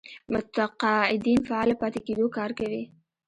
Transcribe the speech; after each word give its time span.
متقاعدين 0.31 1.39
فعاله 1.47 1.75
پاتې 1.81 1.99
کېدو 2.07 2.25
کار 2.37 2.51
کوي. 2.59 2.83